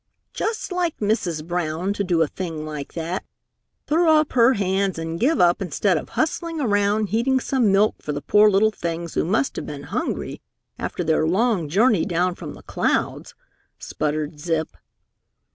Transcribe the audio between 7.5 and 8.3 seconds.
milk for the